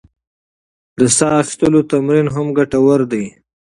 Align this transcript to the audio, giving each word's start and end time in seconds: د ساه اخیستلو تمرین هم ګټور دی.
د 0.99 1.01
ساه 1.17 1.35
اخیستلو 1.41 1.79
تمرین 1.91 2.27
هم 2.35 2.45
ګټور 2.57 2.99
دی. 3.11 3.25